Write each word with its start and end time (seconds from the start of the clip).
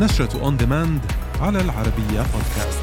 نشرة 0.00 0.42
on 0.42 0.56
demand 0.56 1.00
على 1.40 1.60
العربية 1.60 2.22
بودكاست 2.32 2.82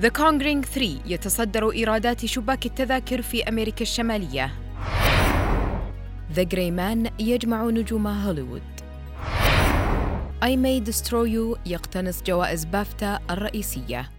The 0.00 0.10
Conjuring 0.10 0.66
3 0.66 1.00
يتصدر 1.06 1.70
إيرادات 1.70 2.26
شباك 2.26 2.66
التذاكر 2.66 3.22
في 3.22 3.48
أمريكا 3.48 3.82
الشمالية. 3.82 4.50
The 6.34 6.44
Grey 6.44 6.70
Man 6.76 7.10
يجمع 7.18 7.64
نجوم 7.64 8.06
هوليوود. 8.06 8.62
I 10.42 10.56
May 10.56 10.90
Destroy 10.90 11.28
You 11.28 11.58
يقتنص 11.66 12.22
جوائز 12.22 12.64
بافتا 12.64 13.18
الرئيسية. 13.30 14.10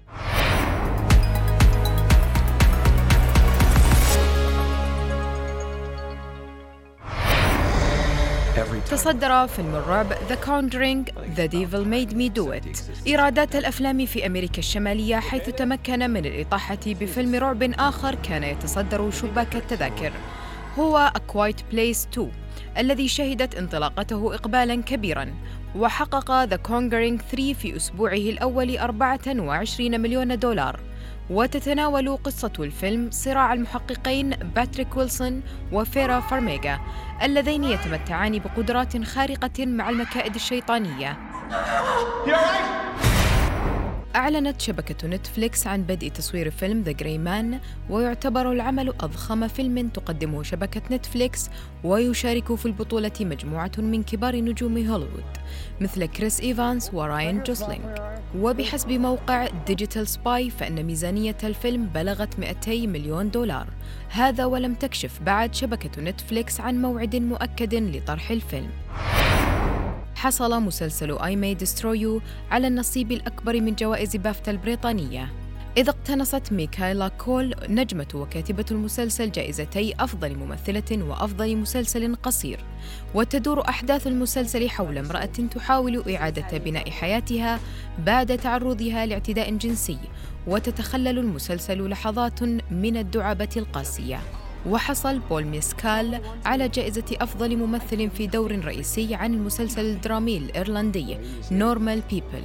تصدر 8.91 9.47
فيلم 9.47 9.75
الرعب 9.75 10.13
The 10.13 10.35
Conjuring 10.47 11.11
The 11.37 11.47
Devil 11.47 11.85
Made 11.85 12.13
Me 12.13 12.29
Do 12.39 12.53
It. 12.53 12.81
إيرادات 13.07 13.55
الأفلام 13.55 14.05
في 14.05 14.25
أمريكا 14.25 14.59
الشمالية 14.59 15.15
حيث 15.15 15.49
تمكن 15.49 16.09
من 16.09 16.25
الإطاحة 16.25 16.79
بفيلم 16.85 17.35
رعب 17.35 17.63
آخر 17.63 18.15
كان 18.15 18.43
يتصدر 18.43 19.11
شباك 19.11 19.55
التذاكر. 19.55 20.11
هو 20.79 21.11
A 21.15 21.33
Quiet 21.33 21.73
Place 21.73 22.07
2 22.13 22.31
الذي 22.77 23.07
شهدت 23.07 23.55
انطلاقته 23.55 24.35
إقبالاً 24.35 24.75
كبيراً. 24.75 25.33
وحقق 25.75 26.45
The 26.45 26.57
Conjuring 26.67 27.21
3 27.31 27.53
في 27.53 27.75
أسبوعه 27.75 28.13
الأول 28.13 28.77
24 28.77 30.01
مليون 30.01 30.39
دولار. 30.39 30.79
وتتناول 31.29 32.17
قصة 32.17 32.51
الفيلم 32.59 33.11
صراع 33.11 33.53
المحققين 33.53 34.29
باتريك 34.29 34.97
ويلسون 34.97 35.41
وفيرا 35.71 36.19
فارميغا 36.19 36.79
اللذين 37.23 37.63
يتمتعان 37.63 38.39
بقدرات 38.39 39.03
خارقة 39.03 39.65
مع 39.65 39.89
المكائد 39.89 40.35
الشيطانية. 40.35 41.17
أعلنت 44.15 44.61
شبكة 44.61 45.07
نتفليكس 45.07 45.67
عن 45.67 45.83
بدء 45.83 46.07
تصوير 46.07 46.51
فيلم 46.51 46.81
The 46.81 46.91
Gray 46.91 47.17
Man 47.17 47.59
ويعتبر 47.89 48.51
العمل 48.51 48.89
أضخم 48.89 49.47
فيلم 49.47 49.87
تقدمه 49.87 50.43
شبكة 50.43 50.81
نتفليكس 50.91 51.49
ويشارك 51.83 52.55
في 52.55 52.65
البطولة 52.65 53.11
مجموعة 53.19 53.71
من 53.77 54.03
كبار 54.03 54.35
نجوم 54.35 54.77
هوليوود 54.77 55.23
مثل 55.81 56.05
كريس 56.05 56.39
إيفانس 56.41 56.93
وراين 56.93 57.43
جوسلينغ. 57.43 58.04
وبحسب 58.41 58.91
موقع 58.91 59.47
Digital 59.67 60.07
Spy 60.07 60.49
فإن 60.49 60.83
ميزانية 60.83 61.37
الفيلم 61.43 61.85
بلغت 61.85 62.39
200 62.39 62.87
مليون 62.87 63.31
دولار. 63.31 63.67
هذا 64.09 64.45
ولم 64.45 64.73
تكشف 64.73 65.19
بعد 65.21 65.55
شبكة 65.55 66.01
نتفليكس 66.01 66.59
عن 66.59 66.81
موعد 66.81 67.15
مؤكد 67.15 67.75
لطرح 67.75 68.31
الفيلم. 68.31 68.69
حصل 70.15 70.61
مسلسل 70.61 71.17
I 71.19 71.35
May 71.35 71.65
Destroy 71.65 71.97
You 72.01 72.21
على 72.51 72.67
النصيب 72.67 73.11
الأكبر 73.11 73.61
من 73.61 73.75
جوائز 73.75 74.15
بافتا 74.15 74.51
البريطانية. 74.51 75.44
إذ 75.77 75.89
اقتنصت 75.89 76.53
ميكايلا 76.53 77.07
كول 77.07 77.55
نجمة 77.69 78.07
وكاتبة 78.13 78.65
المسلسل 78.71 79.31
جائزتي 79.31 79.93
أفضل 79.99 80.35
ممثلة 80.35 81.03
وأفضل 81.03 81.57
مسلسل 81.57 82.15
قصير. 82.15 82.59
وتدور 83.13 83.69
أحداث 83.69 84.07
المسلسل 84.07 84.69
حول 84.69 84.97
امرأة 84.97 85.25
تحاول 85.25 86.15
إعادة 86.15 86.57
بناء 86.57 86.89
حياتها 86.89 87.59
بعد 88.05 88.37
تعرضها 88.37 89.05
لاعتداء 89.05 89.55
جنسي. 89.55 89.97
وتتخلل 90.47 91.19
المسلسل 91.19 91.89
لحظات 91.89 92.43
من 92.71 92.97
الدعابة 92.97 93.49
القاسية. 93.57 94.19
وحصل 94.69 95.19
بول 95.19 95.45
ميسكال 95.45 96.21
على 96.45 96.69
جائزة 96.69 97.17
أفضل 97.21 97.57
ممثل 97.57 98.09
في 98.09 98.27
دور 98.27 98.65
رئيسي 98.65 99.15
عن 99.15 99.33
المسلسل 99.33 99.85
الدرامي 99.85 100.37
الإيرلندي 100.37 101.17
Normal 101.51 102.01
People 102.09 102.43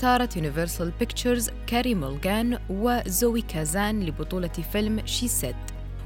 اختارت 0.00 0.36
يونيفرسال 0.36 0.92
بيكتشرز 0.98 1.50
كاري 1.66 1.94
موليغان 1.94 2.58
وزوي 2.70 3.42
كازان 3.42 4.02
لبطولة 4.02 4.48
فيلم 4.72 5.06
She 5.06 5.28
Said 5.28 5.56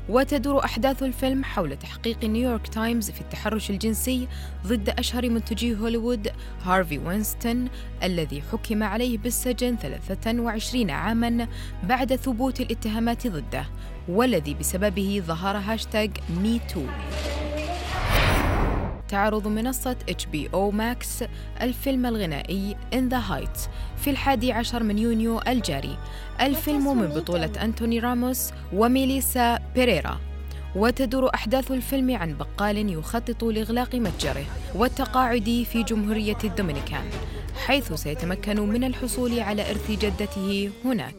وتدور 0.09 0.65
أحداث 0.65 1.03
الفيلم 1.03 1.45
حول 1.45 1.77
تحقيق 1.77 2.25
نيويورك 2.25 2.69
تايمز 2.69 3.11
في 3.11 3.21
التحرش 3.21 3.71
الجنسي 3.71 4.29
ضد 4.67 4.89
أشهر 4.89 5.31
منتجي 5.31 5.77
هوليوود 5.77 6.29
هارفي 6.65 6.99
واينستين 6.99 7.69
الذي 8.03 8.43
حكم 8.53 8.83
عليه 8.83 9.19
بالسجن 9.19 9.77
23 9.77 10.91
عاماً 10.91 11.49
بعد 11.85 12.17
ثبوت 12.17 12.61
الاتهامات 12.61 13.27
ضده 13.27 13.67
والذي 14.09 14.55
بسببه 14.55 15.23
ظهر 15.27 15.57
هاشتاغ 15.57 16.09
Me 16.43 16.61
Too 16.75 16.83
تعرض 19.15 19.49
منصة 19.49 19.97
HBO 20.11 20.73
Max 20.73 21.27
الفيلم 21.63 22.07
الغنائي 22.07 22.77
In 22.93 23.13
the 23.13 23.31
Heights 23.31 23.69
في 23.97 24.11
الحادي 24.11 24.53
عشر 24.53 24.83
من 24.83 24.99
يونيو 24.99 25.41
الجاري. 25.49 25.99
الفيلم 26.41 26.99
من 26.99 27.07
بطولة 27.07 27.51
أنتوني 27.63 27.99
راموس 27.99 28.51
وميليسا 28.73 29.59
بيريرا. 29.75 30.21
وتدور 30.77 31.35
أحداث 31.35 31.71
الفيلم 31.71 32.17
عن 32.17 32.37
بقال 32.37 32.99
يخطط 32.99 33.45
لإغلاق 33.45 33.95
متجره 33.95 34.45
والتقاعد 34.75 35.67
في 35.73 35.83
جمهورية 35.83 36.39
الدومينيكان 36.45 37.05
حيث 37.67 37.93
سيتمكن 37.93 38.61
من 38.61 38.85
الحصول 38.85 39.41
على 39.41 39.71
إرث 39.71 39.91
جدته 39.91 40.71
هناك. 40.85 41.15